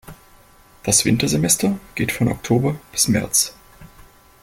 [0.81, 3.53] Das Wintersemester geht von Oktober bis März.